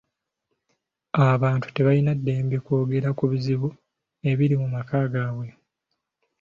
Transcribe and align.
Abantu 1.31 1.67
tebalina 1.69 2.13
ddembe 2.19 2.57
kwogera 2.65 3.09
ku 3.17 3.23
bizibu 3.31 3.69
ebiri 4.29 4.55
mu 4.61 4.67
maka 4.75 4.97
gaabwe. 5.13 5.47